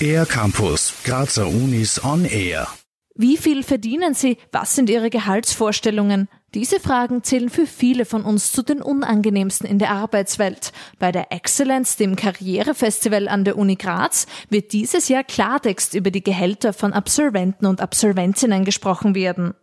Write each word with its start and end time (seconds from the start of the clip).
Air 0.00 0.26
Campus, 0.26 0.94
Grazer 1.04 1.46
Unis 1.46 2.02
on 2.04 2.24
Air. 2.24 2.68
Wie 3.16 3.36
viel 3.36 3.62
verdienen 3.62 4.14
Sie? 4.14 4.38
Was 4.50 4.74
sind 4.74 4.90
Ihre 4.90 5.08
Gehaltsvorstellungen? 5.08 6.28
Diese 6.52 6.80
Fragen 6.80 7.22
zählen 7.22 7.48
für 7.48 7.66
viele 7.66 8.04
von 8.04 8.24
uns 8.24 8.52
zu 8.52 8.62
den 8.62 8.82
unangenehmsten 8.82 9.68
in 9.68 9.78
der 9.78 9.90
Arbeitswelt. 9.90 10.72
Bei 10.98 11.10
der 11.10 11.32
Excellence, 11.32 11.96
dem 11.96 12.16
Karrierefestival 12.16 13.28
an 13.28 13.44
der 13.44 13.56
Uni 13.56 13.76
Graz, 13.76 14.26
wird 14.50 14.72
dieses 14.72 15.08
Jahr 15.08 15.24
Klartext 15.24 15.94
über 15.94 16.10
die 16.10 16.24
Gehälter 16.24 16.72
von 16.72 16.92
Absolventen 16.92 17.66
und 17.66 17.80
Absolventinnen 17.80 18.64
gesprochen 18.64 19.14
werden. 19.14 19.54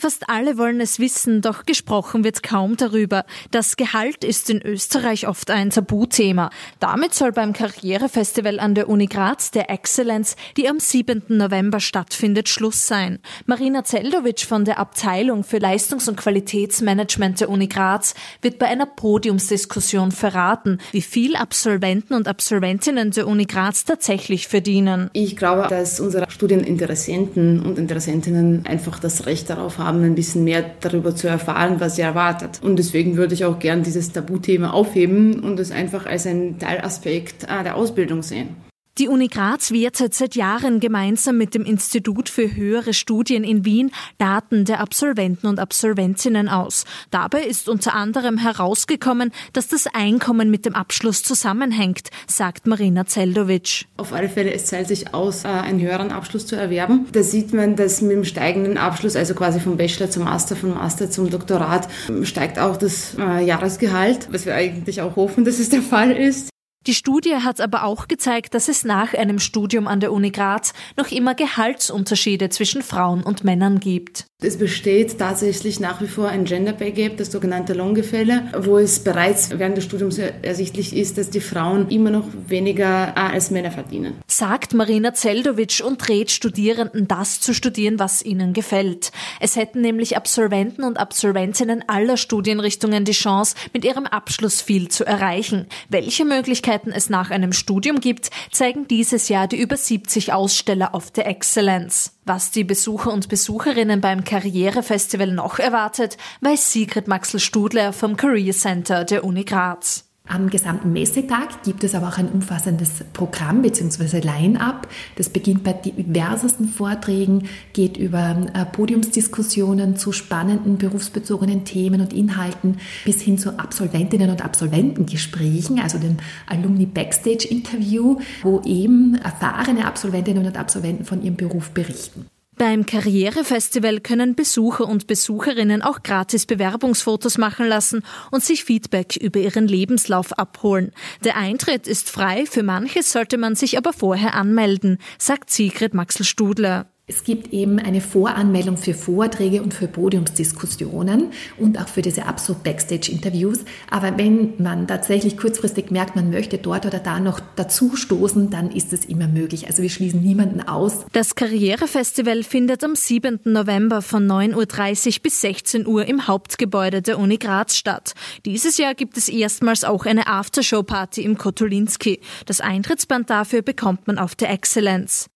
Fast 0.00 0.30
alle 0.30 0.56
wollen 0.56 0.80
es 0.80 0.98
wissen, 0.98 1.42
doch 1.42 1.66
gesprochen 1.66 2.24
wird 2.24 2.42
kaum 2.42 2.78
darüber. 2.78 3.26
Das 3.50 3.76
Gehalt 3.76 4.24
ist 4.24 4.48
in 4.48 4.62
Österreich 4.62 5.28
oft 5.28 5.50
ein 5.50 5.68
Tabuthema. 5.68 6.48
Damit 6.78 7.12
soll 7.12 7.32
beim 7.32 7.52
Karrierefestival 7.52 8.60
an 8.60 8.74
der 8.74 8.88
Uni 8.88 9.08
Graz 9.08 9.50
der 9.50 9.68
Excellence, 9.68 10.36
die 10.56 10.70
am 10.70 10.80
7. 10.80 11.24
November 11.28 11.80
stattfindet, 11.80 12.48
Schluss 12.48 12.86
sein. 12.86 13.18
Marina 13.44 13.84
Zeldovic 13.84 14.40
von 14.40 14.64
der 14.64 14.78
Abteilung 14.78 15.44
für 15.44 15.58
Leistungs- 15.58 16.08
und 16.08 16.16
Qualitätsmanagement 16.16 17.40
der 17.40 17.50
Uni 17.50 17.66
Graz 17.66 18.14
wird 18.40 18.58
bei 18.58 18.68
einer 18.68 18.86
Podiumsdiskussion 18.86 20.12
verraten, 20.12 20.78
wie 20.92 21.02
viel 21.02 21.36
Absolventen 21.36 22.14
und 22.14 22.26
Absolventinnen 22.26 23.10
der 23.10 23.26
Uni 23.26 23.44
Graz 23.44 23.84
tatsächlich 23.84 24.48
verdienen. 24.48 25.10
Ich 25.12 25.36
glaube, 25.36 25.66
dass 25.68 26.00
unsere 26.00 26.30
Studieninteressenten 26.30 27.60
und 27.60 27.78
Interessentinnen 27.78 28.64
einfach 28.64 28.98
das 28.98 29.26
Recht 29.26 29.50
darauf 29.50 29.76
haben, 29.76 29.89
haben, 29.90 30.04
ein 30.04 30.14
bisschen 30.14 30.44
mehr 30.44 30.64
darüber 30.80 31.14
zu 31.14 31.28
erfahren, 31.28 31.80
was 31.80 31.96
sie 31.96 32.02
erwartet. 32.02 32.60
Und 32.62 32.78
deswegen 32.78 33.16
würde 33.16 33.34
ich 33.34 33.44
auch 33.44 33.58
gern 33.58 33.82
dieses 33.82 34.12
Tabuthema 34.12 34.70
aufheben 34.70 35.40
und 35.40 35.58
es 35.58 35.72
einfach 35.72 36.06
als 36.06 36.26
ein 36.26 36.58
Teilaspekt 36.58 37.44
äh, 37.44 37.62
der 37.62 37.76
Ausbildung 37.76 38.22
sehen. 38.22 38.69
Die 39.00 39.08
Uni 39.08 39.28
Graz 39.28 39.72
wertet 39.72 40.12
seit 40.12 40.34
Jahren 40.34 40.78
gemeinsam 40.78 41.38
mit 41.38 41.54
dem 41.54 41.64
Institut 41.64 42.28
für 42.28 42.54
höhere 42.54 42.92
Studien 42.92 43.44
in 43.44 43.64
Wien 43.64 43.92
Daten 44.18 44.66
der 44.66 44.80
Absolventen 44.80 45.46
und 45.46 45.58
Absolventinnen 45.58 46.50
aus. 46.50 46.84
Dabei 47.10 47.44
ist 47.44 47.70
unter 47.70 47.94
anderem 47.94 48.36
herausgekommen, 48.36 49.32
dass 49.54 49.68
das 49.68 49.86
Einkommen 49.86 50.50
mit 50.50 50.66
dem 50.66 50.74
Abschluss 50.74 51.22
zusammenhängt, 51.22 52.10
sagt 52.26 52.66
Marina 52.66 53.06
Zeldovic. 53.06 53.86
Auf 53.96 54.12
alle 54.12 54.28
Fälle, 54.28 54.52
es 54.52 54.66
zahlt 54.66 54.88
sich 54.88 55.14
aus, 55.14 55.46
äh, 55.46 55.48
einen 55.48 55.80
höheren 55.80 56.12
Abschluss 56.12 56.46
zu 56.46 56.56
erwerben. 56.56 57.06
Da 57.12 57.22
sieht 57.22 57.54
man, 57.54 57.76
dass 57.76 58.02
mit 58.02 58.12
dem 58.12 58.24
steigenden 58.26 58.76
Abschluss, 58.76 59.16
also 59.16 59.32
quasi 59.32 59.60
vom 59.60 59.78
Bachelor 59.78 60.10
zum 60.10 60.24
Master, 60.24 60.56
vom 60.56 60.74
Master 60.74 61.10
zum 61.10 61.30
Doktorat, 61.30 61.88
steigt 62.20 62.58
auch 62.58 62.76
das 62.76 63.16
äh, 63.18 63.42
Jahresgehalt, 63.46 64.28
was 64.30 64.44
wir 64.44 64.54
eigentlich 64.54 65.00
auch 65.00 65.16
hoffen, 65.16 65.46
dass 65.46 65.58
es 65.58 65.70
der 65.70 65.80
Fall 65.80 66.10
ist. 66.10 66.50
Die 66.86 66.94
Studie 66.94 67.34
hat 67.36 67.60
aber 67.60 67.84
auch 67.84 68.08
gezeigt, 68.08 68.54
dass 68.54 68.68
es 68.68 68.84
nach 68.84 69.12
einem 69.12 69.38
Studium 69.38 69.86
an 69.86 70.00
der 70.00 70.12
Uni 70.12 70.30
Graz 70.30 70.72
noch 70.96 71.10
immer 71.10 71.34
Gehaltsunterschiede 71.34 72.48
zwischen 72.48 72.80
Frauen 72.80 73.22
und 73.22 73.44
Männern 73.44 73.80
gibt. 73.80 74.24
Es 74.42 74.56
besteht 74.56 75.18
tatsächlich 75.18 75.80
nach 75.80 76.00
wie 76.00 76.06
vor 76.06 76.28
ein 76.28 76.46
Gender 76.46 76.72
Pay 76.72 76.92
Gap, 76.92 77.18
das 77.18 77.30
sogenannte 77.30 77.74
Lohngefälle, 77.74 78.44
wo 78.60 78.78
es 78.78 79.00
bereits 79.00 79.50
während 79.50 79.76
des 79.76 79.84
Studiums 79.84 80.16
ersichtlich 80.16 80.96
ist, 80.96 81.18
dass 81.18 81.28
die 81.28 81.40
Frauen 81.40 81.90
immer 81.90 82.08
noch 82.08 82.24
weniger 82.46 83.14
als 83.14 83.50
Männer 83.50 83.70
verdienen. 83.70 84.14
Sagt 84.26 84.72
Marina 84.72 85.12
Zeldovic 85.12 85.82
und 85.84 86.08
rät 86.08 86.30
Studierenden, 86.30 87.06
das 87.06 87.42
zu 87.42 87.52
studieren, 87.52 87.98
was 87.98 88.24
ihnen 88.24 88.54
gefällt. 88.54 89.12
Es 89.40 89.56
hätten 89.56 89.82
nämlich 89.82 90.16
Absolventen 90.16 90.84
und 90.84 90.96
Absolventinnen 90.96 91.84
aller 91.86 92.16
Studienrichtungen 92.16 93.04
die 93.04 93.12
Chance, 93.12 93.54
mit 93.74 93.84
ihrem 93.84 94.06
Abschluss 94.06 94.62
viel 94.62 94.88
zu 94.88 95.04
erreichen. 95.04 95.66
Welche 95.90 96.24
Möglichkeiten 96.24 96.69
Möglichkeiten 96.70 96.92
es 96.92 97.10
nach 97.10 97.30
einem 97.30 97.52
Studium 97.52 98.00
gibt, 98.00 98.30
zeigen 98.52 98.86
dieses 98.86 99.28
Jahr 99.28 99.48
die 99.48 99.60
über 99.60 99.76
70 99.76 100.32
Aussteller 100.32 100.94
auf 100.94 101.10
der 101.10 101.26
Excellence. 101.26 102.12
Was 102.24 102.52
die 102.52 102.64
Besucher 102.64 103.12
und 103.12 103.28
Besucherinnen 103.28 104.00
beim 104.00 104.22
Karrierefestival 104.22 105.32
noch 105.32 105.58
erwartet, 105.58 106.16
weiß 106.42 106.72
Sigrid 106.72 107.08
Maxel-Studler 107.08 107.92
vom 107.92 108.16
Career 108.16 108.52
Center 108.52 109.04
der 109.04 109.24
Uni 109.24 109.44
Graz. 109.44 110.09
Am 110.32 110.48
gesamten 110.48 110.92
Messetag 110.92 111.64
gibt 111.64 111.82
es 111.82 111.96
aber 111.96 112.06
auch 112.06 112.18
ein 112.18 112.28
umfassendes 112.28 113.02
Programm 113.12 113.62
bzw. 113.62 114.20
Line-up. 114.20 114.86
Das 115.16 115.28
beginnt 115.28 115.64
bei 115.64 115.72
diversesten 115.72 116.68
Vorträgen, 116.68 117.48
geht 117.72 117.96
über 117.96 118.36
äh, 118.54 118.64
Podiumsdiskussionen 118.64 119.96
zu 119.96 120.12
spannenden 120.12 120.78
berufsbezogenen 120.78 121.64
Themen 121.64 122.00
und 122.00 122.12
Inhalten 122.12 122.78
bis 123.04 123.20
hin 123.20 123.38
zu 123.38 123.58
Absolventinnen 123.58 124.30
und 124.30 124.44
Absolventengesprächen, 124.44 125.80
also 125.80 125.98
dem 125.98 126.18
Alumni 126.46 126.86
Backstage 126.86 127.48
Interview, 127.48 128.20
wo 128.44 128.60
eben 128.64 129.16
erfahrene 129.16 129.84
Absolventinnen 129.84 130.46
und 130.46 130.56
Absolventen 130.56 131.04
von 131.04 131.24
ihrem 131.24 131.34
Beruf 131.34 131.72
berichten. 131.72 132.26
Beim 132.60 132.84
Karrierefestival 132.84 134.00
können 134.00 134.34
Besucher 134.34 134.86
und 134.86 135.06
Besucherinnen 135.06 135.80
auch 135.80 136.02
gratis 136.02 136.44
Bewerbungsfotos 136.44 137.38
machen 137.38 137.66
lassen 137.66 138.02
und 138.30 138.44
sich 138.44 138.64
Feedback 138.64 139.16
über 139.16 139.40
ihren 139.40 139.66
Lebenslauf 139.66 140.38
abholen. 140.38 140.92
Der 141.24 141.38
Eintritt 141.38 141.86
ist 141.86 142.10
frei, 142.10 142.44
für 142.44 142.62
manches 142.62 143.12
sollte 143.12 143.38
man 143.38 143.54
sich 143.54 143.78
aber 143.78 143.94
vorher 143.94 144.34
anmelden, 144.34 144.98
sagt 145.16 145.48
Sigrid 145.48 145.94
Maxel-Studler. 145.94 146.90
Es 147.10 147.24
gibt 147.24 147.52
eben 147.52 147.80
eine 147.80 148.00
Voranmeldung 148.00 148.76
für 148.76 148.94
Vorträge 148.94 149.62
und 149.62 149.74
für 149.74 149.88
Podiumsdiskussionen 149.88 151.32
und 151.58 151.76
auch 151.76 151.88
für 151.88 152.02
diese 152.02 152.26
Absolut 152.26 152.62
Backstage-Interviews. 152.62 153.64
Aber 153.90 154.16
wenn 154.16 154.54
man 154.58 154.86
tatsächlich 154.86 155.36
kurzfristig 155.36 155.90
merkt, 155.90 156.14
man 156.14 156.30
möchte 156.30 156.58
dort 156.58 156.86
oder 156.86 157.00
da 157.00 157.18
noch 157.18 157.40
dazu 157.56 157.96
stoßen, 157.96 158.50
dann 158.50 158.70
ist 158.70 158.92
es 158.92 159.06
immer 159.06 159.26
möglich. 159.26 159.66
Also 159.66 159.82
wir 159.82 159.90
schließen 159.90 160.22
niemanden 160.22 160.60
aus. 160.60 161.04
Das 161.12 161.34
Karrierefestival 161.34 162.44
findet 162.44 162.84
am 162.84 162.94
7. 162.94 163.40
November 163.42 164.02
von 164.02 164.30
9.30 164.30 165.16
Uhr 165.16 165.22
bis 165.24 165.40
16 165.40 165.88
Uhr 165.88 166.06
im 166.06 166.28
Hauptgebäude 166.28 167.02
der 167.02 167.18
Uni 167.18 167.38
Graz 167.38 167.74
statt. 167.74 168.14
Dieses 168.46 168.78
Jahr 168.78 168.94
gibt 168.94 169.16
es 169.16 169.28
erstmals 169.28 169.82
auch 169.82 170.06
eine 170.06 170.28
Aftershow-Party 170.28 171.22
im 171.22 171.36
Kotulinski. 171.36 172.20
Das 172.46 172.60
Eintrittsband 172.60 173.30
dafür 173.30 173.62
bekommt 173.62 174.06
man 174.06 174.16
auf 174.16 174.36
der 174.36 174.50
Excellence. 174.50 175.28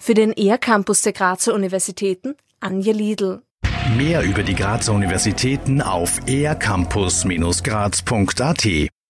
Für 0.00 0.14
den 0.14 0.32
ER-Campus 0.32 1.02
der 1.02 1.12
Grazer 1.12 1.54
Universitäten 1.54 2.34
Anja 2.60 2.92
Liedl. 2.92 3.42
Mehr 3.96 4.22
über 4.22 4.42
die 4.42 4.54
Grazer 4.54 4.92
Universitäten 4.92 5.80
auf 5.82 6.20
ercampus-graz.at 6.26 8.88